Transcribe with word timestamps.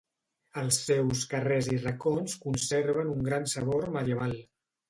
Els 0.61 0.79
seus 0.85 1.21
carrers 1.33 1.69
i 1.77 1.77
racons 1.83 2.35
conserven 2.47 3.15
un 3.15 3.23
gran 3.31 3.49
sabor 3.55 3.91
medieval. 3.99 4.39